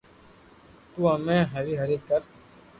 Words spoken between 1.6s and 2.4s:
ھري ڪر